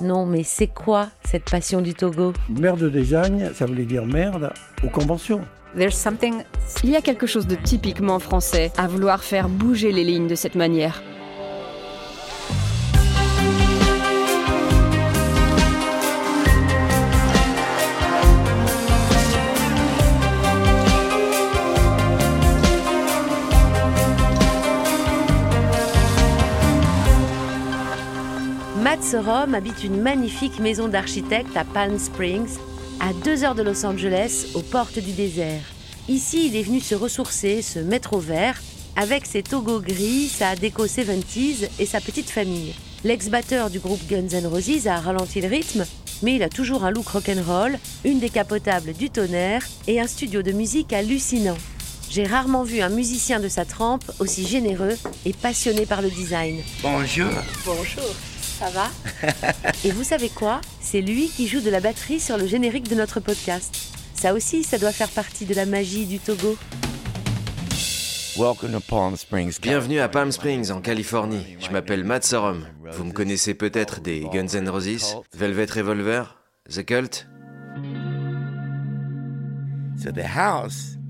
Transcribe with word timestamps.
Non, 0.00 0.26
mais 0.26 0.42
c'est 0.42 0.66
quoi 0.66 1.08
cette 1.24 1.48
passion 1.50 1.80
du 1.80 1.94
Togo? 1.94 2.32
Merde 2.48 2.80
de 2.80 2.88
design, 2.88 3.50
ça 3.54 3.66
voulait 3.66 3.84
dire 3.84 4.04
merde 4.04 4.52
aux 4.82 4.88
conventions. 4.88 5.40
Il 5.76 6.90
y 6.90 6.96
a 6.96 7.02
quelque 7.02 7.26
chose 7.26 7.46
de 7.46 7.56
typiquement 7.56 8.18
français 8.18 8.70
à 8.76 8.86
vouloir 8.86 9.24
faire 9.24 9.48
bouger 9.48 9.92
les 9.92 10.04
lignes 10.04 10.28
de 10.28 10.34
cette 10.34 10.54
manière. 10.54 11.02
Matt 28.94 29.02
Sorum 29.02 29.56
habite 29.56 29.82
une 29.82 30.00
magnifique 30.00 30.60
maison 30.60 30.86
d'architecte 30.86 31.56
à 31.56 31.64
Palm 31.64 31.98
Springs, 31.98 32.58
à 33.00 33.12
deux 33.24 33.42
heures 33.42 33.56
de 33.56 33.64
Los 33.64 33.84
Angeles, 33.84 34.46
aux 34.54 34.62
portes 34.62 35.00
du 35.00 35.10
désert. 35.10 35.64
Ici, 36.08 36.46
il 36.46 36.54
est 36.54 36.62
venu 36.62 36.78
se 36.78 36.94
ressourcer, 36.94 37.60
se 37.60 37.80
mettre 37.80 38.12
au 38.12 38.20
vert, 38.20 38.62
avec 38.94 39.26
ses 39.26 39.42
togos 39.42 39.80
gris, 39.80 40.28
sa 40.28 40.54
déco 40.54 40.86
70s 40.86 41.68
et 41.80 41.86
sa 41.86 42.00
petite 42.00 42.30
famille. 42.30 42.72
L'ex-batteur 43.02 43.68
du 43.68 43.80
groupe 43.80 44.06
Guns 44.08 44.28
N' 44.30 44.46
Roses 44.46 44.86
a 44.86 45.00
ralenti 45.00 45.40
le 45.40 45.48
rythme, 45.48 45.84
mais 46.22 46.36
il 46.36 46.44
a 46.44 46.48
toujours 46.48 46.84
un 46.84 46.92
look 46.92 47.08
rock'n'roll, 47.08 47.80
une 48.04 48.20
décapotable 48.20 48.92
du 48.92 49.10
tonnerre 49.10 49.66
et 49.88 50.00
un 50.00 50.06
studio 50.06 50.42
de 50.42 50.52
musique 50.52 50.92
hallucinant. 50.92 51.58
J'ai 52.10 52.26
rarement 52.26 52.62
vu 52.62 52.80
un 52.80 52.90
musicien 52.90 53.40
de 53.40 53.48
sa 53.48 53.64
trempe 53.64 54.04
aussi 54.20 54.46
généreux 54.46 54.96
et 55.26 55.32
passionné 55.32 55.84
par 55.84 56.00
le 56.00 56.10
design. 56.10 56.60
Bonjour. 56.80 57.32
Bonjour, 57.66 58.14
ça 58.58 58.70
va 58.70 58.88
Et 59.84 59.90
vous 59.90 60.04
savez 60.04 60.28
quoi 60.28 60.60
C'est 60.80 61.00
lui 61.00 61.28
qui 61.28 61.48
joue 61.48 61.60
de 61.60 61.70
la 61.70 61.80
batterie 61.80 62.20
sur 62.20 62.36
le 62.38 62.46
générique 62.46 62.88
de 62.88 62.94
notre 62.94 63.20
podcast. 63.20 63.74
Ça 64.14 64.32
aussi, 64.32 64.62
ça 64.62 64.78
doit 64.78 64.92
faire 64.92 65.08
partie 65.10 65.44
de 65.44 65.54
la 65.54 65.66
magie 65.66 66.06
du 66.06 66.18
Togo. 66.18 66.56
Welcome 68.36 68.72
to 68.72 68.80
Palm 68.80 69.16
Springs. 69.16 69.60
Bienvenue 69.60 70.00
à 70.00 70.08
Palm 70.08 70.32
Springs, 70.32 70.70
en 70.70 70.80
Californie. 70.80 71.56
Je 71.60 71.70
m'appelle 71.70 72.04
Matt 72.04 72.24
Sorum. 72.24 72.66
Vous 72.92 73.04
me 73.04 73.12
connaissez 73.12 73.54
peut-être 73.54 74.00
des 74.00 74.26
Guns 74.32 74.54
N' 74.54 74.68
Roses, 74.68 75.16
Velvet 75.36 75.66
Revolver, 75.70 76.36
The 76.68 76.84
Cult. 76.84 77.26
So 80.02 80.10
the 80.10 80.24
house 80.24 80.96
is 80.96 80.96
19 80.96 81.03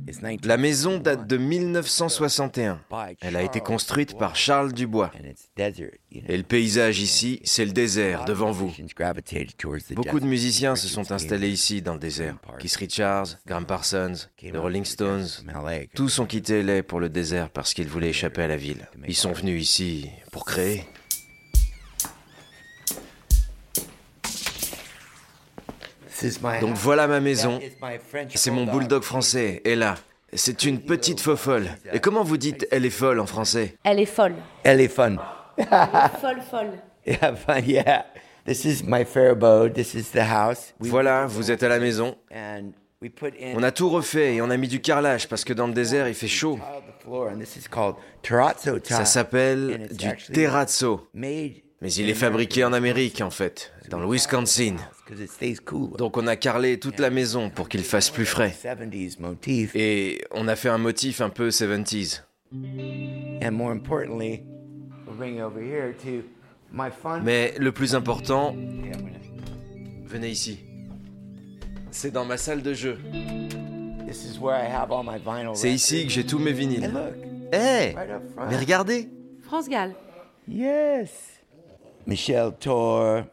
La 0.45 0.57
maison 0.57 0.99
date 0.99 1.27
de 1.27 1.37
1961. 1.37 2.81
Elle 3.21 3.37
a 3.37 3.43
été 3.43 3.61
construite 3.61 4.17
par 4.19 4.37
Charles 4.37 4.73
Dubois. 4.73 5.11
Et 5.57 6.37
le 6.37 6.43
paysage 6.43 7.01
ici, 7.01 7.41
c'est 7.45 7.65
le 7.65 7.73
désert 7.73 8.25
devant 8.25 8.51
vous. 8.51 8.73
Beaucoup 9.95 10.21
de 10.21 10.27
musiciens 10.27 10.77
se 10.77 10.89
sont 10.89 11.13
installés 11.13 11.51
ici 11.51 11.83
dans 11.83 11.95
le 11.95 12.01
désert. 12.01 12.37
Keith 12.59 12.77
Richards, 12.77 13.27
Graham 13.47 13.67
Parsons, 13.67 14.29
The 14.39 14.57
Rolling 14.57 14.85
Stones. 14.85 15.27
Tous 15.95 16.19
ont 16.19 16.27
quitté 16.27 16.63
LA 16.63 16.83
pour 16.83 17.01
le 17.01 17.09
désert 17.09 17.51
parce 17.51 17.75
qu'ils 17.75 17.89
voulaient 17.89 18.11
échapper 18.11 18.43
à 18.43 18.49
la 18.49 18.57
ville. 18.57 18.89
Ils 19.07 19.15
sont 19.17 19.33
venus 19.33 19.63
ici 19.63 20.11
pour 20.33 20.45
créer. 20.45 20.85
Donc 26.61 26.75
voilà 26.77 27.07
ma 27.07 27.20
maison. 27.20 27.59
That 27.59 27.65
is 27.67 27.77
my 27.83 27.98
French 27.98 28.33
C'est 28.34 28.51
mon 28.51 28.65
bulldog 28.67 29.03
français, 29.03 29.61
Ella. 29.65 29.97
C'est 30.33 30.65
une 30.65 30.81
petite 30.81 31.20
faux 31.20 31.37
folle. 31.37 31.69
Et 31.93 32.01
comment 32.01 32.25
vous 32.25 32.37
dites 32.37 32.67
elle 32.70 32.84
est 32.84 32.91
folle 32.91 33.20
en 33.20 33.27
français 33.27 33.77
Elle 33.84 34.01
est 34.01 34.07
folle. 34.07 34.35
Elle 34.65 34.81
est 34.81 34.89
fun. 34.89 35.17
Folle, 36.20 36.41
folle. 36.51 36.70
Yeah, 37.07 37.35
fun. 37.37 37.61
Yeah. 37.67 38.07
This 38.47 38.65
is 38.65 38.83
my 38.83 39.05
fair 39.05 39.33
abode. 39.33 39.75
This 39.75 39.95
is 39.95 40.11
the 40.12 40.23
house. 40.23 40.73
We 40.81 40.91
Voilà, 40.91 41.27
vous 41.27 41.51
êtes 41.51 41.62
à 41.62 41.69
la 41.69 41.79
maison. 41.79 42.17
and 42.35 42.73
we 43.03 43.11
put 43.11 43.35
in 43.39 43.55
On 43.57 43.62
a 43.62 43.70
tout 43.70 43.91
refait 43.91 44.36
et 44.36 44.42
on 44.42 44.48
a 44.48 44.57
mis 44.57 44.69
du 44.69 44.81
carrelage 44.81 45.29
parce 45.29 45.45
que 45.45 45.52
dans 45.52 45.67
le 45.67 45.75
désert 45.75 46.08
il 46.08 46.14
fait 46.14 46.29
chaud. 46.29 46.58
Ça 48.85 49.05
s'appelle 49.05 49.89
du 49.92 50.08
terrazzo. 50.33 51.08
Mais 51.84 51.92
il 51.92 52.08
est 52.08 52.14
fabriqué 52.14 52.64
en 52.64 52.72
Amérique 52.72 53.20
en 53.20 53.28
fait, 53.28 53.70
dans 53.90 53.98
le 54.00 54.06
Wisconsin. 54.11 54.77
because 55.05 55.20
it 55.22 55.30
stays 55.30 55.56
cool. 55.62 55.95
Donc 55.98 56.17
on 56.17 56.27
a 56.27 56.34
carrelé 56.34 56.80
toute 56.80 56.98
la 56.98 57.11
maison 57.11 57.50
pour 57.50 57.68
qu'il 57.68 57.83
fasse 57.84 58.08
plus 58.08 58.24
frais. 58.24 58.55
70s 58.58 59.20
motif. 59.20 59.77
Et 59.77 60.24
on 60.30 60.48
a 60.48 60.56
fait 60.56 60.70
un 60.70 60.78
motif 60.78 61.20
un 61.20 61.28
peu 61.28 61.50
70s. 61.50 62.22
And 62.55 63.50
more 63.52 63.70
importantly, 63.70 64.42
we'll 65.06 65.14
bring 65.18 65.36
you 65.36 65.45
over 65.45 65.61
here 65.61 65.92
to 66.05 66.27
my 66.72 66.89
fun. 66.90 67.20
Mais 67.22 67.52
le 67.58 67.70
plus 67.70 67.95
important, 67.95 68.56
venez 70.06 70.30
ici. 70.30 70.61
C'est 71.90 72.11
dans 72.11 72.24
ma 72.24 72.39
salle 72.39 72.62
de 72.62 72.72
jeu. 72.72 72.98
This 74.08 74.24
is 74.24 74.39
where 74.40 74.56
I 74.56 74.72
have 74.72 74.90
all 74.90 75.05
my 75.05 75.18
vinyl. 75.18 75.55
C'est 75.55 75.70
ici 75.70 76.06
que 76.06 76.11
j'ai 76.12 76.24
tous 76.24 76.39
mes 76.39 76.51
Hey, 76.52 76.56
vinyles. 76.56 76.90
look, 76.92 77.52
Hé 77.52 77.92
front. 77.92 78.46
Mais 78.48 78.56
regardez 78.56 79.08
France 79.42 79.68
Gall. 79.68 79.95
Yes. 80.48 81.33
Michel 82.07 82.53
Tor. 82.53 83.27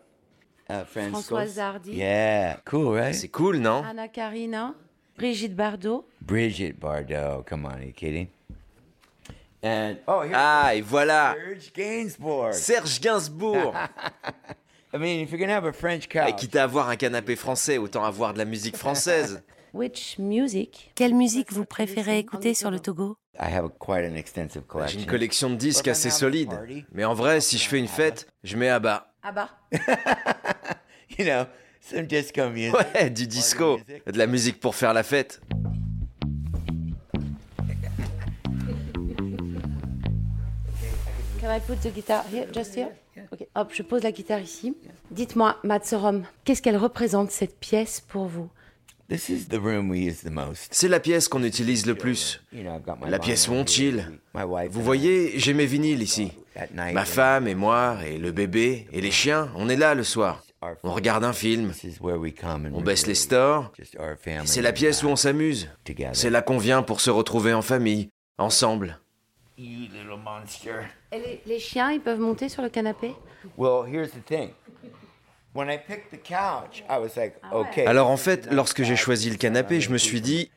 Uh, 0.69 0.85
Françoise 0.85 1.57
Hardy. 1.57 1.93
Yeah, 1.95 2.57
cool, 2.65 2.95
right? 2.95 3.13
C'est 3.13 3.27
cool, 3.27 3.57
non? 3.57 3.83
Anna 3.83 4.07
Karina. 4.07 4.73
Brigitte 5.17 5.55
Bardot. 5.55 6.05
Brigitte 6.21 6.79
Bardot. 6.79 7.43
Come 7.45 7.65
on, 7.65 7.73
are 7.73 7.83
you 7.83 7.91
kidding? 7.93 8.27
And 9.61 9.97
oh, 10.07 10.23
Ah, 10.33 10.73
et 10.73 10.81
voilà 10.81 11.35
Serge 11.35 11.73
Gainsbourg. 11.73 12.53
Serge 12.53 12.99
Gainsbourg 12.99 13.73
I 14.93 14.97
mean, 14.97 15.21
if 15.21 15.31
you're 15.31 15.39
gonna 15.39 15.53
have 15.53 15.65
a 15.65 15.71
French 15.73 16.05
Et 16.05 16.07
couch, 16.07 16.35
quitte 16.37 16.55
à 16.55 16.63
avoir 16.63 16.89
un 16.89 16.95
canapé 16.95 17.35
français, 17.35 17.77
autant 17.77 18.03
avoir 18.03 18.33
de 18.33 18.39
la 18.39 18.45
musique 18.45 18.75
française. 18.75 19.43
Which 19.73 20.17
music 20.19 20.91
Quelle 20.95 21.13
musique 21.15 21.51
vous 21.53 21.65
préférez 21.65 22.19
écouter 22.19 22.53
sur 22.53 22.71
le 22.71 22.79
Togo? 22.79 23.15
I 23.39 23.45
have 23.53 23.69
quite 23.79 24.05
an 24.11 24.15
extensive 24.15 24.61
J'ai 24.63 24.67
collection. 24.67 24.99
une 24.99 25.05
collection 25.05 25.49
de 25.49 25.55
disques 25.55 25.87
assez 25.87 26.09
solide. 26.09 26.51
Mais 26.91 27.05
en 27.05 27.13
vrai, 27.13 27.39
si 27.39 27.57
je 27.57 27.67
fais 27.67 27.79
une 27.79 27.87
fête, 27.87 28.27
je 28.43 28.57
mets 28.57 28.69
à 28.69 28.79
bas. 28.79 29.07
You 31.17 31.25
know, 31.25 31.45
some 31.81 32.07
disco 32.07 32.49
music. 32.49 32.73
Ouais, 32.95 33.09
du 33.09 33.27
disco. 33.27 33.79
De 34.07 34.17
la 34.17 34.27
musique 34.27 34.59
pour 34.59 34.75
faire 34.75 34.93
la 34.93 35.03
fête. 35.03 35.41
Can 41.39 41.49
I 41.49 41.59
put 41.59 41.81
the 41.81 41.91
guitar 41.93 42.23
here, 42.31 42.47
just 42.53 42.75
here? 42.75 42.89
Ok. 43.31 43.47
Hop, 43.55 43.71
je 43.73 43.83
pose 43.83 44.03
la 44.03 44.11
guitare 44.11 44.39
ici. 44.41 44.75
Dites-moi, 45.09 45.57
Matsorom, 45.63 46.23
qu'est-ce 46.45 46.61
qu'elle 46.61 46.77
représente 46.77 47.31
cette 47.31 47.59
pièce 47.59 47.99
pour 48.01 48.25
vous? 48.25 48.49
C'est 50.71 50.87
la 50.87 50.99
pièce 50.99 51.27
qu'on 51.27 51.43
utilise 51.43 51.85
le 51.85 51.95
plus. 51.95 52.41
You 52.53 52.63
know, 52.63 52.75
I've 52.75 52.83
got 52.83 52.95
my 53.03 53.09
La 53.09 53.19
pièce 53.19 53.47
où 53.47 53.53
on 53.53 53.65
chill. 53.65 53.99
here. 53.99 54.11
My 54.33 54.43
wife 54.43 54.71
Vous 54.71 54.81
voyez, 54.81 55.37
j'ai 55.39 55.53
mes 55.53 55.65
vinyles 55.65 56.01
ici. 56.01 56.31
Ma 56.73 57.05
femme 57.05 57.47
et 57.47 57.55
moi, 57.55 57.97
et 58.05 58.17
le 58.17 58.31
bébé, 58.31 58.87
et 58.91 59.01
les 59.01 59.11
chiens, 59.11 59.49
on 59.55 59.69
est 59.69 59.75
là 59.75 59.95
le 59.95 60.03
soir. 60.03 60.43
On 60.83 60.93
regarde 60.93 61.23
un 61.23 61.33
film, 61.33 61.71
This 61.71 61.83
is 61.83 61.97
where 61.99 62.17
we 62.19 62.33
come 62.33 62.67
and 62.67 62.75
on 62.75 62.81
baisse 62.81 63.07
les 63.07 63.15
stores. 63.15 63.71
C'est 64.45 64.61
la 64.61 64.71
pièce 64.71 65.01
où 65.03 65.07
on 65.07 65.15
s'amuse. 65.15 65.69
C'est 66.13 66.29
là 66.29 66.41
qu'on 66.41 66.59
vient 66.59 66.83
pour 66.83 67.01
se 67.01 67.09
retrouver 67.09 67.53
en 67.53 67.63
famille, 67.63 68.09
ensemble. 68.37 68.99
Et 69.57 69.63
les, 71.11 71.41
les 71.45 71.59
chiens, 71.59 71.91
ils 71.91 71.99
peuvent 71.99 72.19
monter 72.19 72.47
sur 72.47 72.61
le 72.61 72.69
canapé? 72.69 73.13
Alors 77.85 78.09
en 78.09 78.17
fait, 78.17 78.47
lorsque 78.51 78.83
j'ai 78.83 78.95
choisi 78.95 79.29
le 79.29 79.35
canapé, 79.35 79.81
je 79.81 79.89
me 79.91 79.97
suis 79.97 80.21
dit, 80.21 80.49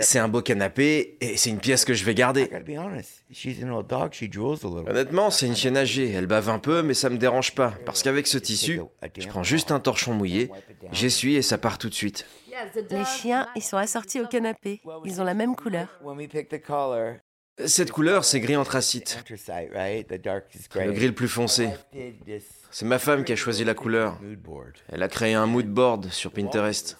c'est 0.00 0.18
un 0.20 0.28
beau 0.28 0.40
canapé 0.40 1.16
et 1.20 1.36
c'est 1.36 1.50
une 1.50 1.58
pièce 1.58 1.84
que 1.84 1.94
je 1.94 2.04
vais 2.04 2.14
garder. 2.14 2.44
gotta 2.44 2.60
be 2.60 2.78
honest. 2.78 3.24
She's 3.32 3.62
an 3.64 3.70
old 3.70 3.88
dog. 3.88 4.12
She 4.12 4.30
drools 4.30 4.64
a 4.64 4.68
little. 4.68 4.88
Honnêtement, 4.88 5.30
c'est 5.30 5.46
une 5.46 5.56
chienne 5.56 5.76
âgée. 5.76 6.12
Elle 6.12 6.26
bave 6.26 6.48
un 6.48 6.60
peu, 6.60 6.82
mais 6.82 6.94
ça 6.94 7.10
me 7.10 7.18
dérange 7.18 7.54
pas. 7.54 7.74
Parce 7.84 8.02
qu'avec 8.02 8.26
ce 8.26 8.38
tissu, 8.38 8.80
je 9.18 9.26
prends 9.26 9.42
juste 9.42 9.72
un 9.72 9.80
torchon 9.80 10.14
mouillé, 10.14 10.50
j'essuie 10.92 11.34
et 11.34 11.42
ça 11.42 11.58
part 11.58 11.78
tout 11.78 11.88
de 11.88 11.94
suite. 11.94 12.26
Les 12.90 13.04
chiens, 13.04 13.48
ils 13.56 13.62
sont 13.62 13.76
assortis 13.76 14.20
au 14.20 14.26
canapé. 14.26 14.80
Ils 15.04 15.20
ont 15.20 15.24
la 15.24 15.34
même 15.34 15.56
couleur. 15.56 15.88
Cette 17.64 17.90
couleur, 17.90 18.24
c'est 18.24 18.40
gris 18.40 18.56
anthracite. 18.56 19.24
Le 19.30 20.92
gris 20.92 21.06
le 21.06 21.14
plus 21.14 21.28
foncé. 21.28 21.70
C'est 22.70 22.84
ma 22.84 22.98
femme 22.98 23.24
qui 23.24 23.32
a 23.32 23.36
choisi 23.36 23.64
la 23.64 23.74
couleur. 23.74 24.20
Elle 24.90 25.02
a 25.02 25.08
créé 25.08 25.34
un 25.34 25.46
mood 25.46 25.66
board 25.66 26.10
sur 26.10 26.32
Pinterest. 26.32 26.98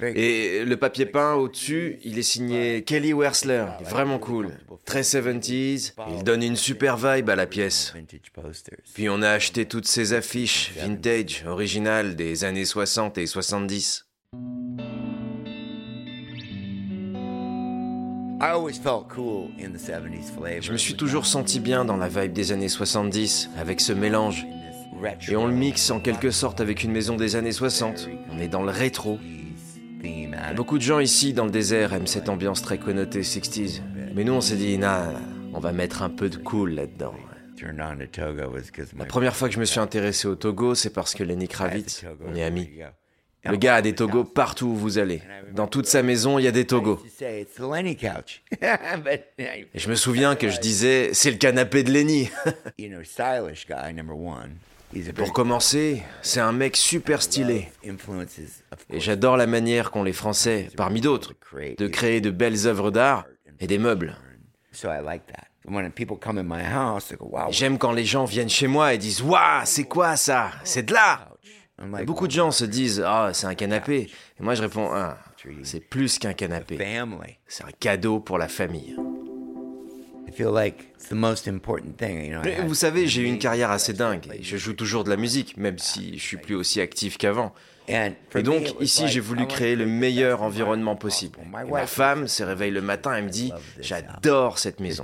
Et 0.00 0.64
le 0.64 0.76
papier 0.76 1.06
peint 1.06 1.34
au-dessus, 1.34 1.98
il 2.04 2.18
est 2.18 2.22
signé 2.22 2.82
Kelly 2.82 3.12
Wersler. 3.12 3.66
Vraiment 3.82 4.18
cool. 4.18 4.50
Très 4.84 5.02
70s. 5.02 5.92
Il 6.16 6.24
donne 6.24 6.42
une 6.42 6.56
super 6.56 6.96
vibe 6.96 7.30
à 7.30 7.36
la 7.36 7.46
pièce. 7.46 7.94
Puis 8.94 9.08
on 9.08 9.22
a 9.22 9.30
acheté 9.30 9.66
toutes 9.66 9.86
ces 9.86 10.14
affiches 10.14 10.72
vintage, 10.76 11.44
originales 11.46 12.16
des 12.16 12.44
années 12.44 12.64
60 12.64 13.18
et 13.18 13.26
70. 13.26 14.06
Je 20.60 20.72
me 20.72 20.76
suis 20.76 20.96
toujours 20.96 21.26
senti 21.26 21.60
bien 21.60 21.84
dans 21.84 21.96
la 21.96 22.08
vibe 22.08 22.32
des 22.32 22.50
années 22.50 22.68
70, 22.68 23.50
avec 23.56 23.80
ce 23.80 23.92
mélange. 23.92 24.44
Et 25.28 25.36
on 25.36 25.46
le 25.46 25.54
mixe 25.54 25.90
en 25.92 26.00
quelque 26.00 26.32
sorte 26.32 26.60
avec 26.60 26.82
une 26.82 26.90
maison 26.90 27.16
des 27.16 27.36
années 27.36 27.52
60. 27.52 28.08
On 28.32 28.40
est 28.40 28.48
dans 28.48 28.64
le 28.64 28.72
rétro. 28.72 29.20
Beaucoup 30.56 30.78
de 30.78 30.82
gens 30.82 30.98
ici 30.98 31.32
dans 31.32 31.44
le 31.44 31.52
désert 31.52 31.92
aiment 31.92 32.08
cette 32.08 32.28
ambiance 32.28 32.62
très 32.62 32.78
connotée 32.78 33.20
60s. 33.20 33.80
Mais 34.14 34.24
nous 34.24 34.32
on 34.32 34.40
s'est 34.40 34.56
dit, 34.56 34.76
nah, 34.76 35.12
on 35.52 35.60
va 35.60 35.70
mettre 35.70 36.02
un 36.02 36.10
peu 36.10 36.28
de 36.28 36.36
cool 36.36 36.74
là-dedans. 36.74 37.14
La 38.98 39.04
première 39.04 39.36
fois 39.36 39.48
que 39.48 39.54
je 39.54 39.60
me 39.60 39.64
suis 39.64 39.78
intéressé 39.78 40.26
au 40.26 40.34
Togo, 40.34 40.74
c'est 40.74 40.90
parce 40.92 41.14
que 41.14 41.22
Lenny 41.22 41.46
Kravitz, 41.46 42.04
on 42.26 42.34
est 42.34 42.42
amis. 42.42 42.68
Le 43.44 43.56
gars 43.56 43.76
a 43.76 43.82
des 43.82 43.94
togos 43.94 44.24
partout 44.24 44.66
où 44.68 44.76
vous 44.76 44.98
allez. 44.98 45.20
Dans 45.52 45.66
toute 45.66 45.86
sa 45.86 46.02
maison, 46.02 46.38
il 46.38 46.44
y 46.44 46.48
a 46.48 46.52
des 46.52 46.66
togos. 46.66 47.02
Et 47.20 47.46
je 49.74 49.88
me 49.88 49.94
souviens 49.94 50.36
que 50.36 50.48
je 50.48 50.60
disais, 50.60 51.10
c'est 51.12 51.30
le 51.30 51.36
canapé 51.36 51.82
de 51.82 51.90
Lenny. 51.90 52.30
Pour 55.16 55.32
commencer, 55.32 56.02
c'est 56.20 56.40
un 56.40 56.52
mec 56.52 56.76
super 56.76 57.22
stylé. 57.22 57.68
Et 58.90 59.00
j'adore 59.00 59.36
la 59.36 59.46
manière 59.46 59.90
qu'ont 59.90 60.02
les 60.02 60.12
Français, 60.12 60.68
parmi 60.76 61.00
d'autres, 61.00 61.32
de 61.78 61.88
créer 61.88 62.20
de 62.20 62.30
belles 62.30 62.66
œuvres 62.66 62.90
d'art 62.90 63.24
et 63.58 63.66
des 63.66 63.78
meubles. 63.78 64.16
J'aime 67.50 67.78
quand 67.78 67.92
les 67.92 68.04
gens 68.04 68.24
viennent 68.24 68.48
chez 68.50 68.66
moi 68.66 68.94
et 68.94 68.98
disent 68.98 69.22
Waouh, 69.22 69.62
c'est 69.64 69.84
quoi 69.84 70.16
ça? 70.16 70.50
C'est 70.64 70.82
de 70.84 70.92
l'art 70.92 71.31
Beaucoup 72.04 72.26
de 72.26 72.32
gens 72.32 72.50
se 72.50 72.64
disent 72.64 73.02
Ah, 73.04 73.30
c'est 73.32 73.46
un 73.46 73.54
canapé. 73.54 74.10
Et 74.38 74.42
moi 74.42 74.54
je 74.54 74.62
réponds 74.62 74.90
Ah, 74.92 75.18
c'est 75.64 75.80
plus 75.80 76.18
qu'un 76.18 76.32
canapé. 76.32 76.76
C'est 77.46 77.64
un 77.64 77.72
cadeau 77.78 78.20
pour 78.20 78.38
la 78.38 78.48
famille. 78.48 78.96
Mais 82.44 82.60
vous 82.66 82.74
savez, 82.74 83.06
j'ai 83.06 83.22
eu 83.22 83.26
une 83.26 83.38
carrière 83.38 83.70
assez 83.70 83.92
dingue. 83.92 84.26
Et 84.32 84.42
je 84.42 84.56
joue 84.56 84.72
toujours 84.72 85.04
de 85.04 85.10
la 85.10 85.16
musique, 85.16 85.56
même 85.58 85.78
si 85.78 86.16
je 86.18 86.22
suis 86.22 86.36
plus 86.38 86.54
aussi 86.54 86.80
actif 86.80 87.18
qu'avant. 87.18 87.52
Et 88.34 88.42
donc, 88.42 88.74
ici, 88.80 89.08
j'ai 89.08 89.20
voulu 89.20 89.46
créer 89.46 89.74
le 89.76 89.84
meilleur 89.86 90.42
environnement 90.42 90.94
possible. 90.96 91.38
Et 91.42 91.70
ma 91.70 91.86
femme 91.86 92.28
se 92.28 92.42
réveille 92.44 92.70
le 92.70 92.80
matin 92.80 93.14
et 93.16 93.22
me 93.22 93.28
dit 93.28 93.52
J'adore 93.80 94.58
cette 94.58 94.80
maison. 94.80 95.02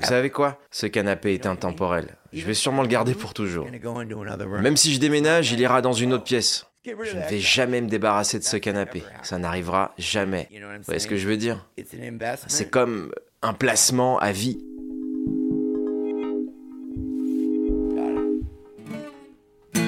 Vous 0.00 0.06
savez 0.08 0.30
quoi? 0.30 0.58
Ce 0.70 0.86
canapé 0.86 1.34
est 1.34 1.46
intemporel. 1.46 2.16
Je 2.32 2.44
vais 2.44 2.54
sûrement 2.54 2.82
le 2.82 2.88
garder 2.88 3.14
pour 3.14 3.34
toujours. 3.34 3.66
Même 4.60 4.76
si 4.76 4.92
je 4.92 5.00
déménage, 5.00 5.52
il 5.52 5.60
ira 5.60 5.82
dans 5.82 5.92
une 5.92 6.12
autre 6.12 6.24
pièce. 6.24 6.66
Je 6.84 6.92
ne 6.92 7.28
vais 7.30 7.40
jamais 7.40 7.80
me 7.80 7.88
débarrasser 7.88 8.38
de 8.38 8.44
ce 8.44 8.58
canapé. 8.58 9.02
Ça 9.22 9.38
n'arrivera 9.38 9.94
jamais. 9.96 10.48
Vous 10.52 10.82
voyez 10.84 11.00
ce 11.00 11.06
que 11.06 11.16
je 11.16 11.26
veux 11.26 11.38
dire? 11.38 11.66
C'est 12.46 12.70
comme 12.70 13.12
un 13.42 13.54
placement 13.54 14.18
à 14.18 14.32
vie. 14.32 14.58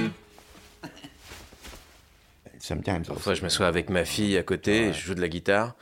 Parfois, 3.07 3.35
je 3.35 3.41
me 3.41 3.47
m'assois 3.47 3.67
avec 3.67 3.91
ma 3.91 4.05
fille 4.05 4.37
à 4.39 4.43
côté 4.43 4.87
et 4.87 4.93
je 4.93 5.01
joue 5.01 5.15
de 5.15 5.21
la 5.21 5.29
guitare. 5.29 5.77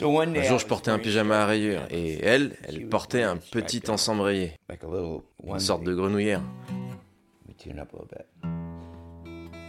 Un 0.00 0.42
jour, 0.42 0.58
je 0.58 0.66
portais 0.66 0.90
un 0.90 0.98
pyjama 0.98 1.42
à 1.42 1.46
rayures 1.46 1.86
et 1.90 2.18
elle, 2.24 2.56
elle 2.66 2.88
portait 2.88 3.22
un 3.22 3.36
petit 3.36 3.82
ensemble 3.88 4.22
rayé, 4.22 4.52
une 5.46 5.58
sorte 5.60 5.84
de 5.84 5.94
grenouillère. 5.94 6.40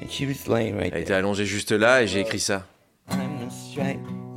Elle 0.02 0.98
était 0.98 1.14
allongée 1.14 1.46
juste 1.46 1.72
là 1.72 2.02
et 2.02 2.08
j'ai 2.08 2.22
écrit 2.22 2.40
ça. 2.40 2.66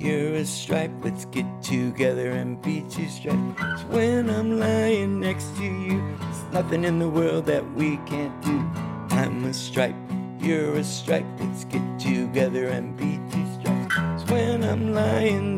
You're 0.00 0.36
a 0.36 0.44
stripe, 0.44 0.92
let's 1.02 1.26
get 1.32 1.44
together 1.60 2.30
and 2.30 2.62
be 2.62 2.84
two 2.88 3.08
stripes. 3.08 3.82
When 3.90 4.30
I'm 4.30 4.60
lying 4.60 5.18
next 5.18 5.56
to 5.56 5.64
you, 5.64 6.00
there's 6.20 6.44
nothing 6.52 6.84
in 6.84 7.00
the 7.00 7.08
world 7.08 7.46
that 7.46 7.64
we 7.76 7.98
can't 8.06 8.32
do. 8.40 8.62
I'm 9.10 9.44
a 9.44 9.52
stripe, 9.52 9.96
you're 10.40 10.76
a 10.76 10.84
stripe, 10.84 11.26
let's 11.40 11.64
get 11.64 11.82
together 11.98 12.68
and 12.68 12.96
be 12.96 13.18
two 13.32 13.44
stripes. 13.58 14.30
When 14.30 14.62
I'm 14.62 14.94
lying 14.94 15.57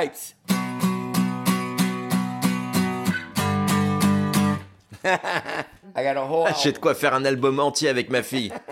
stripes. 0.00 0.34
I 5.94 6.02
got 6.02 6.16
a 6.16 6.26
whole 6.26 6.46
ah, 6.46 6.54
J'ai 6.62 6.72
de 6.72 6.78
quoi 6.78 6.94
faire 6.94 7.14
un 7.14 7.24
album 7.24 7.58
entier 7.58 7.88
avec 7.88 8.10
ma 8.10 8.22
fille. 8.22 8.52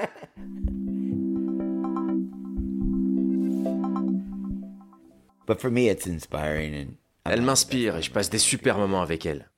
But 5.46 5.60
for 5.62 5.70
me, 5.70 5.88
it's 5.88 6.06
inspiring 6.06 6.74
and 6.74 6.96
elle 7.24 7.40
m'inspire 7.40 7.96
et 7.96 8.02
je 8.02 8.10
passe 8.10 8.28
des 8.28 8.38
super 8.38 8.76
moments 8.76 9.00
avec 9.00 9.24
elle. 9.24 9.50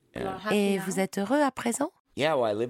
Et 0.52 0.78
vous 0.78 1.00
êtes 1.00 1.18
heureux 1.18 1.40
à 1.40 1.50
présent? 1.50 1.90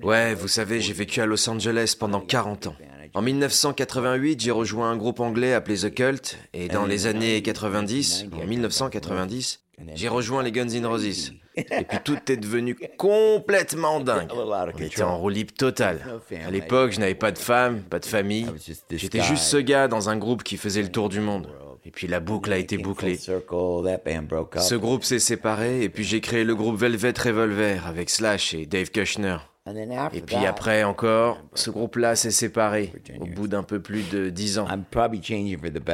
Ouais, 0.03 0.35
vous 0.35 0.49
savez, 0.49 0.81
j'ai 0.81 0.93
vécu 0.95 1.21
à 1.21 1.27
Los 1.27 1.49
Angeles 1.49 1.97
pendant 1.99 2.21
40 2.21 2.69
ans. 2.69 2.77
En 3.13 3.23
1988, 3.23 4.41
j'ai 4.41 4.51
rejoint 4.51 4.91
un 4.91 4.97
groupe 4.97 5.21
anglais 5.21 5.53
appelé 5.53 5.77
The 5.77 5.93
Cult, 5.93 6.39
et 6.53 6.69
dans 6.69 6.87
les 6.87 7.07
années 7.07 7.43
90, 7.43 8.27
en 8.33 8.47
1990, 8.47 9.61
j'ai 9.95 10.09
rejoint 10.09 10.43
les 10.43 10.53
Guns 10.53 10.69
N' 10.69 10.87
Roses. 10.87 11.33
Et 11.57 11.85
puis 11.85 11.99
tout 12.05 12.19
est 12.31 12.37
devenu 12.37 12.77
complètement 12.97 13.99
dingue. 14.01 14.29
On 14.33 14.79
était 14.79 15.03
en 15.03 15.19
roue 15.19 15.29
libre 15.29 15.53
totale. 15.53 16.01
À 16.47 16.51
l'époque, 16.51 16.93
je 16.93 17.01
n'avais 17.01 17.17
pas 17.17 17.33
de 17.33 17.39
femme, 17.39 17.81
pas 17.81 17.99
de 17.99 18.07
famille. 18.07 18.47
J'étais 18.91 19.23
juste 19.23 19.45
ce 19.45 19.57
gars 19.57 19.89
dans 19.89 20.09
un 20.09 20.17
groupe 20.17 20.43
qui 20.45 20.57
faisait 20.57 20.83
le 20.83 20.91
tour 20.91 21.09
du 21.09 21.21
monde. 21.21 21.49
Et 21.85 21.91
puis 21.91 22.07
la 22.07 22.21
boucle 22.21 22.53
a 22.53 22.59
été 22.59 22.79
bouclée. 22.79 23.17
Ce 23.17 24.75
groupe 24.75 25.03
s'est 25.03 25.19
séparé 25.19 25.83
et 25.83 25.89
puis 25.89 26.05
j'ai 26.05 26.21
créé 26.21 26.45
le 26.45 26.55
groupe 26.55 26.77
Velvet 26.77 27.15
Revolver 27.19 27.87
avec 27.87 28.11
Slash 28.11 28.55
et 28.55 28.67
Dave 28.67 28.91
Kushner. 28.91 29.39
Et 30.13 30.21
puis 30.21 30.47
après 30.47 30.85
encore, 30.85 31.39
ce 31.55 31.71
groupe-là 31.71 32.17
s'est 32.17 32.31
séparé 32.31 32.93
au 33.21 33.27
bout 33.27 33.49
d'un 33.49 33.63
peu 33.63 33.81
plus 33.81 34.09
de 34.11 34.31
dix 34.31 34.59
ans. 34.59 34.67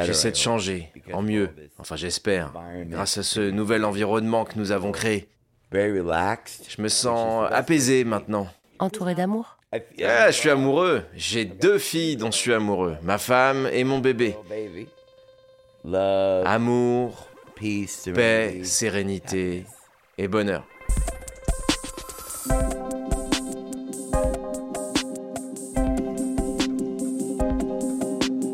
J'essaie 0.05 0.31
de 0.31 0.37
changer, 0.37 0.93
en 1.13 1.23
mieux, 1.23 1.51
enfin 1.79 1.97
j'espère, 1.97 2.53
grâce 2.87 3.19
à 3.19 3.23
ce 3.23 3.41
nouvel 3.41 3.85
environnement 3.85 4.45
que 4.45 4.59
nous 4.59 4.73
avons 4.73 4.93
créé. 4.93 5.29
Je 5.73 6.81
me 6.81 6.89
sens 6.89 7.49
apaisé 7.51 8.05
maintenant. 8.05 8.49
Entouré 8.79 9.15
d'amour? 9.15 9.59
Je 9.73 10.31
suis 10.33 10.51
amoureux. 10.51 11.03
J'ai 11.15 11.45
deux 11.45 11.79
filles 11.79 12.17
dont 12.17 12.31
je 12.31 12.37
suis 12.37 12.53
amoureux, 12.53 12.97
ma 13.03 13.19
femme 13.19 13.69
et 13.73 13.85
mon 13.85 13.99
bébé. 13.99 14.37
Amour, 15.85 17.29
paix, 18.15 18.61
sérénité 18.63 19.65
et 20.19 20.29
bonheur. 20.29 20.65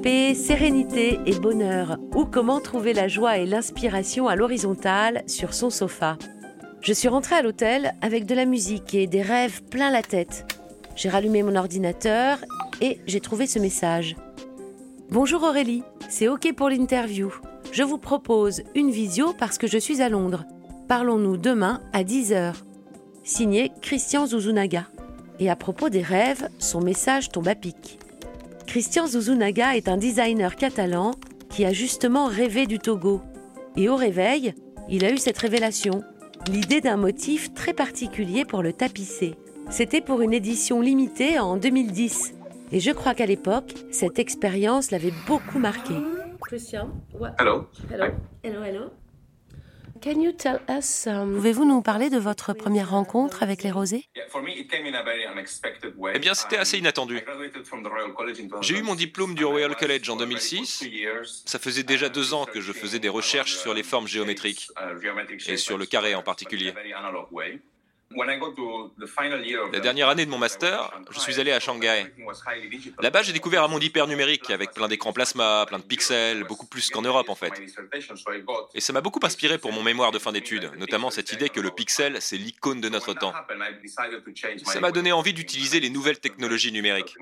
Paix, 0.03 0.35
sérénité 0.35 1.21
et 1.27 1.39
bonheur, 1.39 1.97
ou 2.13 2.25
comment 2.25 2.61
trouver 2.61 2.93
la 2.93 3.07
joie 3.07 3.39
et 3.39 3.47
l'inspiration 3.47 4.27
à 4.27 4.35
l'horizontale 4.35 5.23
sur 5.29 5.55
son 5.55 5.71
sofa. 5.71 6.19
Je 6.81 6.93
suis 6.93 7.07
rentrée 7.07 7.37
à 7.37 7.43
l'hôtel 7.43 7.95
avec 8.01 8.27
de 8.27 8.35
la 8.35 8.45
musique 8.45 8.95
et 8.95 9.07
des 9.07 9.23
rêves 9.23 9.63
plein 9.63 9.93
la 9.93 10.03
tête. 10.03 10.45
J'ai 10.97 11.09
rallumé 11.09 11.45
mon 11.45 11.55
ordinateur 11.55 12.39
et 12.81 12.99
j'ai 13.07 13.21
trouvé 13.21 13.47
ce 13.47 13.61
message. 13.61 14.17
Bonjour 15.11 15.45
Aurélie, 15.45 15.85
c'est 16.09 16.27
OK 16.27 16.53
pour 16.53 16.69
l'interview. 16.69 17.33
Je 17.71 17.85
vous 17.85 17.99
propose 17.99 18.63
une 18.75 18.91
visio 18.91 19.33
parce 19.39 19.57
que 19.57 19.69
je 19.69 19.79
suis 19.79 20.03
à 20.03 20.09
Londres. 20.09 20.45
Parlons-nous 20.89 21.37
demain 21.37 21.81
à 21.93 22.03
10h. 22.03 22.55
Signé 23.23 23.71
Christian 23.81 24.27
Zuzunaga. 24.27 24.89
Et 25.39 25.49
à 25.49 25.55
propos 25.55 25.91
des 25.91 26.03
rêves, 26.03 26.49
son 26.59 26.81
message 26.81 27.29
tombe 27.29 27.47
à 27.47 27.55
pic. 27.55 28.01
Christian 28.67 29.07
Zuzunaga 29.07 29.77
est 29.77 29.89
un 29.89 29.97
designer 29.97 30.57
catalan 30.57 31.13
qui 31.51 31.65
a 31.65 31.73
justement 31.73 32.27
rêvé 32.27 32.67
du 32.67 32.79
Togo. 32.79 33.21
Et 33.77 33.89
au 33.89 33.97
réveil, 33.97 34.55
il 34.89 35.05
a 35.05 35.13
eu 35.13 35.19
cette 35.19 35.39
révélation, 35.39 36.03
l'idée 36.51 36.81
d'un 36.81 36.97
motif 36.97 37.53
très 37.55 37.73
particulier 37.73 38.45
pour 38.45 38.63
le 38.63 38.73
tapisser. 38.73 39.35
C'était 39.71 40.01
pour 40.01 40.23
une 40.23 40.33
édition 40.33 40.81
limitée 40.81 41.39
en 41.39 41.57
2010. 41.57 42.35
Et 42.73 42.81
je 42.81 42.91
crois 42.91 43.15
qu'à 43.15 43.27
l'époque, 43.27 43.75
cette 43.91 44.19
expérience 44.19 44.91
l'avait 44.91 45.13
beaucoup 45.27 45.59
marqué. 45.59 45.95
Christian, 46.41 46.91
what? 47.19 47.35
Hello. 47.39 47.69
Hello. 47.91 48.07
Hello, 48.43 48.63
hello. 48.63 48.81
Can 48.81 48.81
you 48.81 48.81
tell 48.83 48.91
us, 48.93 49.92
um, 49.92 49.92
Pouvez-vous 50.03 51.65
nous 51.65 51.81
parler 51.81 52.11
de 52.11 52.19
votre 52.19 52.53
première 52.53 52.91
rencontre 52.91 53.43
avec 53.43 53.63
les 53.63 53.71
rosés 53.71 54.05
Eh 56.15 56.19
bien, 56.19 56.35
c'était 56.35 56.57
assez 56.57 56.79
inattendu. 56.79 57.21
J'ai 58.61 58.79
eu 58.79 58.83
mon 58.83 58.95
diplôme 58.95 59.35
du 59.35 59.45
Royal 59.45 59.77
College 59.77 60.11
en 60.11 60.17
2006. 60.17 60.85
Ça 61.47 61.59
faisait 61.59 61.85
déjà 61.85 62.09
deux 62.09 62.35
ans 62.35 62.47
que 62.47 62.61
je 62.61 62.73
faisais 62.73 62.99
des 62.99 63.09
recherches 63.09 63.57
sur 63.57 63.75
les 63.75 63.83
formes 63.83 64.09
géométriques 64.09 64.69
et 65.47 65.57
sur 65.57 65.79
le 65.79 65.87
carré 65.87 66.15
en 66.15 66.23
particulier. 66.23 66.75
La 69.73 69.81
dernière 69.81 70.09
année 70.09 70.27
de 70.27 70.31
mon 70.31 70.39
master, 70.39 70.93
je 71.11 71.19
suis 71.19 71.41
allé 71.41 71.53
à 71.53 71.61
Shanghai. 71.61 72.13
Là-bas, 73.01 73.23
j'ai 73.23 73.33
découvert 73.33 73.65
un 73.65 73.69
monde 73.69 73.83
hyper 73.83 74.07
numérique 74.07 74.51
avec 74.51 74.73
plein 74.73 74.89
d'écrans 74.89 75.13
plasma, 75.13 75.65
plein 75.67 75.79
de 75.79 75.85
pixels, 75.85 76.45
beaucoup 76.45 76.67
plus 76.67 76.91
qu'en 76.91 77.03
Europe 77.03 77.29
en 77.29 77.35
fait. 77.35 77.53
Et 78.75 78.81
ça 78.81 78.93
m'a 78.93 79.01
beaucoup 79.01 79.21
inspiré 79.23 79.59
pour 79.59 79.73
mon 79.73 79.83
mémoire 79.83 80.13
de 80.13 80.19
fin 80.19 80.33
d'études, 80.33 80.71
notamment 80.79 81.11
cette 81.11 81.33
idée 81.33 81.49
que 81.49 81.61
le 81.61 81.71
pixel, 81.71 82.21
c'est 82.21 82.37
l'icône 82.37 82.81
de 82.81 82.89
notre 82.89 83.15
temps. 83.15 83.33
Ça 84.65 84.81
m'a 84.81 84.91
donné 84.91 85.13
envie 85.13 85.33
d'utiliser 85.33 85.81
les 85.81 85.91
nouvelles 85.91 86.21
technologies 86.21 86.73
numériques. 86.73 87.17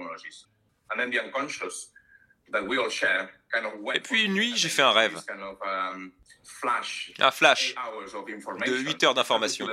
Et 3.95 4.01
puis 4.01 4.25
une 4.25 4.35
nuit, 4.35 4.53
j'ai 4.57 4.69
fait 4.69 4.83
un 4.83 4.93
rêve. 4.93 5.21
Un 7.19 7.31
flash 7.31 7.75
de 8.67 8.77
8 8.77 9.05
heures 9.05 9.15
d'information. 9.15 9.67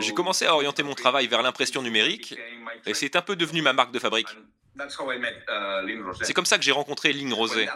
J'ai 0.00 0.14
commencé 0.14 0.46
à 0.46 0.54
orienter 0.54 0.82
mon 0.82 0.94
travail 0.94 1.26
vers 1.26 1.42
l'impression 1.42 1.82
numérique 1.82 2.38
et 2.86 2.94
c'est 2.94 3.16
un 3.16 3.22
peu 3.22 3.36
devenu 3.36 3.62
ma 3.62 3.72
marque 3.72 3.92
de 3.92 3.98
fabrique. 3.98 4.28
C'est 6.22 6.32
comme 6.32 6.46
ça 6.46 6.58
que 6.58 6.64
j'ai 6.64 6.72
rencontré 6.72 7.12
Lynn 7.12 7.32
Rosé. 7.32 7.68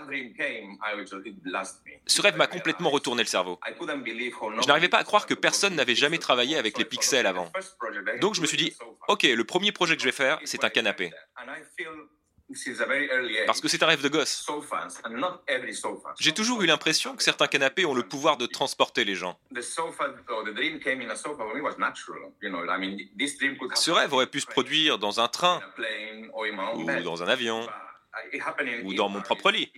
Ce 2.06 2.22
rêve 2.22 2.36
m'a 2.36 2.48
complètement 2.48 2.90
retourné 2.90 3.22
le 3.22 3.28
cerveau. 3.28 3.60
Je 3.68 4.66
n'arrivais 4.66 4.88
pas 4.88 4.98
à 4.98 5.04
croire 5.04 5.26
que 5.26 5.34
personne 5.34 5.76
n'avait 5.76 5.94
jamais 5.94 6.18
travaillé 6.18 6.56
avec 6.56 6.76
les 6.76 6.84
pixels 6.84 7.26
avant. 7.26 7.50
Donc 8.20 8.34
je 8.34 8.40
me 8.40 8.46
suis 8.46 8.56
dit, 8.56 8.74
ok, 9.06 9.22
le 9.22 9.44
premier 9.44 9.70
projet 9.72 9.94
que 9.94 10.02
je 10.02 10.08
vais 10.08 10.12
faire, 10.12 10.40
c'est 10.44 10.64
un 10.64 10.70
canapé. 10.70 11.12
Parce 13.46 13.60
que 13.60 13.68
c'est 13.68 13.82
un 13.82 13.86
rêve 13.86 14.02
de 14.02 14.08
gosse. 14.08 14.46
J'ai 16.18 16.32
toujours 16.32 16.62
eu 16.62 16.66
l'impression 16.66 17.14
que 17.14 17.22
certains 17.22 17.46
canapés 17.46 17.84
ont 17.84 17.92
le 17.94 18.02
pouvoir 18.02 18.38
de 18.38 18.46
transporter 18.46 19.04
les 19.04 19.14
gens. 19.14 19.38
Ce 23.74 23.90
rêve 23.90 24.12
aurait 24.12 24.26
pu 24.26 24.40
se 24.40 24.46
produire 24.46 24.98
dans 24.98 25.20
un 25.20 25.28
train, 25.28 25.60
ou 26.74 26.84
dans 27.02 27.22
un 27.22 27.28
avion, 27.28 27.68
ou 28.84 28.94
dans 28.94 29.08
mon 29.08 29.20
propre 29.20 29.50
lit. 29.50 29.72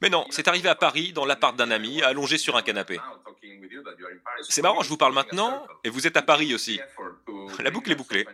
Mais 0.00 0.10
non, 0.10 0.26
c'est 0.30 0.48
arrivé 0.48 0.68
à 0.68 0.74
Paris, 0.74 1.12
dans 1.12 1.24
l'appart 1.24 1.56
d'un 1.56 1.70
ami, 1.70 2.02
allongé 2.02 2.38
sur 2.38 2.56
un 2.56 2.62
canapé. 2.62 2.98
C'est 4.42 4.62
marrant, 4.62 4.82
je 4.82 4.88
vous 4.88 4.96
parle 4.96 5.14
maintenant, 5.14 5.66
et 5.84 5.88
vous 5.88 6.06
êtes 6.06 6.16
à 6.16 6.22
Paris 6.22 6.54
aussi. 6.54 6.80
La 7.58 7.70
boucle 7.70 7.90
est 7.92 7.96
bouclée. 7.96 8.26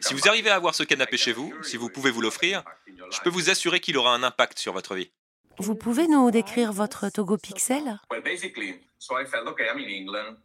Si 0.00 0.14
vous 0.14 0.28
arrivez 0.28 0.50
à 0.50 0.56
avoir 0.56 0.74
ce 0.74 0.82
canapé 0.82 1.16
chez 1.16 1.32
vous, 1.32 1.54
si 1.62 1.76
vous 1.76 1.88
pouvez 1.88 2.10
vous 2.10 2.20
l'offrir, 2.20 2.62
je 2.86 3.20
peux 3.20 3.30
vous 3.30 3.50
assurer 3.50 3.80
qu'il 3.80 3.96
aura 3.96 4.14
un 4.14 4.22
impact 4.22 4.58
sur 4.58 4.72
votre 4.72 4.94
vie. 4.94 5.10
Vous 5.58 5.74
pouvez 5.74 6.06
nous 6.06 6.30
décrire 6.30 6.72
votre 6.72 7.08
Togo 7.08 7.36
Pixel 7.36 7.98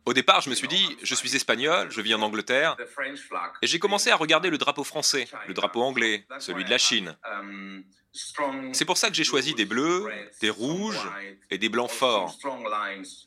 Au 0.06 0.14
départ, 0.14 0.42
je 0.42 0.50
me 0.50 0.56
suis 0.56 0.68
dit, 0.68 0.98
je 1.02 1.16
suis 1.16 1.36
espagnol, 1.36 1.92
je 1.92 2.02
vis 2.02 2.14
en 2.14 2.22
Angleterre, 2.22 2.78
et 3.62 3.68
j'ai 3.68 3.80
commencé 3.80 4.10
à 4.10 4.16
regarder 4.16 4.50
le 4.50 4.58
drapeau 4.58 4.84
français, 4.84 5.28
le 5.48 5.54
drapeau 5.54 5.82
anglais, 5.82 6.26
celui 6.40 6.64
de 6.64 6.70
la 6.70 6.78
Chine. 6.78 7.16
C'est 8.74 8.86
pour 8.86 8.98
ça 8.98 9.10
que 9.10 9.16
j'ai 9.16 9.24
choisi 9.24 9.54
des 9.54 9.66
bleus, 9.66 10.08
des 10.42 10.50
rouges 10.50 11.10
et 11.50 11.58
des 11.58 11.70
blancs 11.70 11.92
forts, 11.92 12.38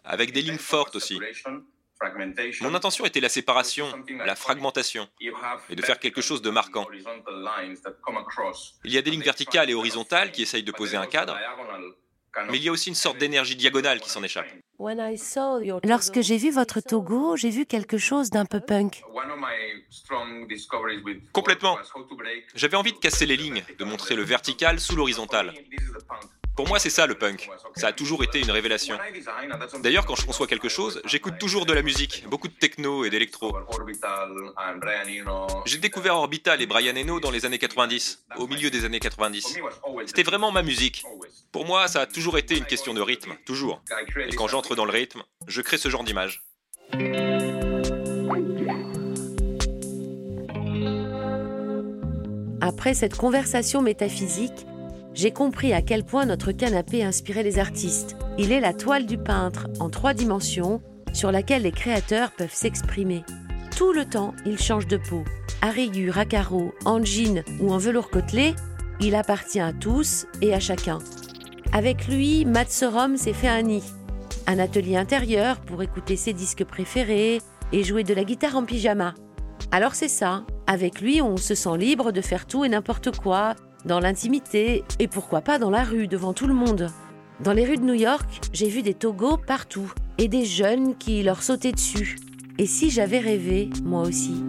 avec 0.04 0.32
des 0.32 0.42
lignes 0.42 0.58
fortes 0.58 0.96
aussi. 0.96 1.18
Mon 2.60 2.74
intention 2.74 3.04
était 3.04 3.20
la 3.20 3.28
séparation, 3.28 3.86
la 4.24 4.34
fragmentation, 4.34 5.08
et 5.70 5.76
de 5.76 5.82
faire 5.82 5.98
quelque 5.98 6.20
chose 6.20 6.42
de 6.42 6.50
marquant. 6.50 6.86
Il 8.84 8.92
y 8.92 8.98
a 8.98 9.02
des 9.02 9.10
lignes 9.10 9.22
verticales 9.22 9.70
et 9.70 9.74
horizontales 9.74 10.32
qui 10.32 10.42
essayent 10.42 10.62
de 10.62 10.72
poser 10.72 10.96
un 10.96 11.06
cadre, 11.06 11.38
mais 12.50 12.58
il 12.58 12.64
y 12.64 12.68
a 12.68 12.72
aussi 12.72 12.88
une 12.88 12.94
sorte 12.94 13.18
d'énergie 13.18 13.56
diagonale 13.56 14.00
qui 14.00 14.10
s'en 14.10 14.22
échappe. 14.22 14.46
Lorsque 15.84 16.20
j'ai 16.20 16.36
vu 16.36 16.50
votre 16.50 16.80
Togo, 16.80 17.36
j'ai 17.36 17.50
vu 17.50 17.64
quelque 17.64 17.96
chose 17.96 18.30
d'un 18.30 18.44
peu 18.44 18.60
punk. 18.60 19.02
Complètement. 21.32 21.78
J'avais 22.54 22.76
envie 22.76 22.92
de 22.92 22.98
casser 22.98 23.26
les 23.26 23.36
lignes, 23.36 23.64
de 23.78 23.84
montrer 23.84 24.16
le 24.16 24.22
vertical 24.22 24.80
sous 24.80 24.96
l'horizontal. 24.96 25.54
Pour 26.56 26.68
moi, 26.68 26.78
c'est 26.78 26.90
ça 26.90 27.06
le 27.06 27.16
punk. 27.16 27.48
Ça 27.74 27.88
a 27.88 27.92
toujours 27.92 28.22
été 28.22 28.40
une 28.40 28.50
révélation. 28.50 28.96
D'ailleurs, 29.82 30.06
quand 30.06 30.14
je 30.14 30.24
conçois 30.24 30.46
quelque 30.46 30.68
chose, 30.68 31.02
j'écoute 31.04 31.38
toujours 31.38 31.66
de 31.66 31.72
la 31.72 31.82
musique, 31.82 32.24
beaucoup 32.28 32.48
de 32.48 32.52
techno 32.52 33.04
et 33.04 33.10
d'électro. 33.10 33.56
J'ai 35.66 35.78
découvert 35.78 36.14
Orbital 36.16 36.62
et 36.62 36.66
Brian 36.66 36.94
Eno 36.96 37.18
dans 37.18 37.30
les 37.30 37.44
années 37.44 37.58
90, 37.58 38.24
au 38.36 38.46
milieu 38.46 38.70
des 38.70 38.84
années 38.84 39.00
90. 39.00 39.58
C'était 40.06 40.22
vraiment 40.22 40.52
ma 40.52 40.62
musique. 40.62 41.04
Pour 41.50 41.66
moi, 41.66 41.88
ça 41.88 42.02
a 42.02 42.06
toujours 42.06 42.38
été 42.38 42.56
une 42.56 42.66
question 42.66 42.94
de 42.94 43.00
rythme, 43.00 43.34
toujours. 43.44 43.82
Et 44.28 44.34
quand 44.36 44.46
j'entre 44.46 44.76
dans 44.76 44.84
le 44.84 44.92
rythme, 44.92 45.22
je 45.48 45.60
crée 45.60 45.78
ce 45.78 45.88
genre 45.88 46.04
d'image. 46.04 46.44
Après 52.60 52.94
cette 52.94 53.16
conversation 53.16 53.82
métaphysique, 53.82 54.66
j'ai 55.14 55.30
compris 55.30 55.72
à 55.72 55.80
quel 55.80 56.04
point 56.04 56.26
notre 56.26 56.52
canapé 56.52 57.04
inspirait 57.04 57.44
les 57.44 57.58
artistes. 57.58 58.16
Il 58.36 58.52
est 58.52 58.60
la 58.60 58.74
toile 58.74 59.06
du 59.06 59.16
peintre 59.16 59.68
en 59.78 59.88
trois 59.88 60.12
dimensions 60.12 60.82
sur 61.12 61.30
laquelle 61.30 61.62
les 61.62 61.72
créateurs 61.72 62.32
peuvent 62.32 62.52
s'exprimer. 62.52 63.22
Tout 63.76 63.92
le 63.92 64.04
temps, 64.04 64.34
il 64.44 64.58
change 64.58 64.88
de 64.88 64.96
peau. 64.96 65.22
À 65.62 65.70
à 66.18 66.24
carreaux, 66.26 66.74
en 66.84 67.02
jean 67.02 67.42
ou 67.60 67.72
en 67.72 67.78
velours 67.78 68.10
côtelé, 68.10 68.54
il 69.00 69.14
appartient 69.14 69.60
à 69.60 69.72
tous 69.72 70.26
et 70.42 70.52
à 70.52 70.60
chacun. 70.60 70.98
Avec 71.72 72.06
lui, 72.06 72.44
Matt 72.44 72.70
Sorum 72.70 73.16
s'est 73.16 73.32
fait 73.32 73.48
un 73.48 73.62
nid. 73.62 73.82
Un 74.46 74.58
atelier 74.58 74.96
intérieur 74.96 75.60
pour 75.60 75.82
écouter 75.82 76.16
ses 76.16 76.32
disques 76.32 76.64
préférés 76.64 77.40
et 77.72 77.82
jouer 77.82 78.04
de 78.04 78.14
la 78.14 78.24
guitare 78.24 78.56
en 78.56 78.64
pyjama. 78.64 79.14
Alors 79.72 79.94
c'est 79.94 80.08
ça, 80.08 80.44
avec 80.66 81.00
lui 81.00 81.22
on 81.22 81.36
se 81.36 81.54
sent 81.54 81.78
libre 81.78 82.12
de 82.12 82.20
faire 82.20 82.46
tout 82.46 82.64
et 82.64 82.68
n'importe 82.68 83.16
quoi, 83.18 83.54
dans 83.84 84.00
l'intimité 84.00 84.84
et 84.98 85.08
pourquoi 85.08 85.40
pas 85.40 85.58
dans 85.58 85.70
la 85.70 85.84
rue 85.84 86.08
devant 86.08 86.32
tout 86.32 86.46
le 86.46 86.54
monde. 86.54 86.90
Dans 87.40 87.52
les 87.52 87.64
rues 87.64 87.76
de 87.76 87.84
New 87.84 87.94
York, 87.94 88.28
j'ai 88.52 88.68
vu 88.68 88.82
des 88.82 88.94
togos 88.94 89.36
partout 89.36 89.92
et 90.18 90.28
des 90.28 90.44
jeunes 90.44 90.96
qui 90.96 91.22
leur 91.22 91.42
sautaient 91.42 91.72
dessus. 91.72 92.16
Et 92.58 92.66
si 92.66 92.90
j'avais 92.90 93.18
rêvé, 93.18 93.70
moi 93.82 94.02
aussi 94.02 94.44